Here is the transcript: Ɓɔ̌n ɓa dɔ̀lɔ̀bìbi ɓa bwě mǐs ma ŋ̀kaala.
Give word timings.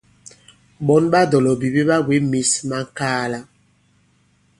Ɓɔ̌n 0.85 1.03
ɓa 1.11 1.21
dɔ̀lɔ̀bìbi 1.31 1.81
ɓa 1.89 1.95
bwě 2.05 2.17
mǐs 2.31 2.51
ma 2.69 2.77
ŋ̀kaala. 2.87 3.39